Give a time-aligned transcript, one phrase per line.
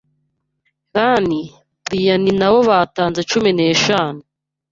[0.97, 1.25] Ian,
[1.85, 4.21] Brian nabo batanze cumi neshanu